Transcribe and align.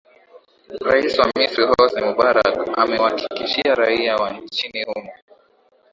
rais 0.87 1.17
wa 1.19 1.25
misri 1.35 1.63
hosni 1.71 2.01
mubarak 2.07 2.67
amewahakikishia 2.77 3.75
raia 3.75 4.15
wa 4.15 4.29
nchini 4.33 4.83
humo 4.83 5.11